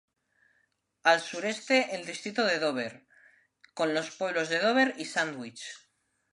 [1.03, 3.05] Al sureste el distrito de Dover,
[3.75, 5.63] con los pueblos de Dover y Sándwich.